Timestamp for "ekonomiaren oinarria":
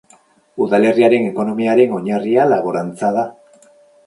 1.31-2.47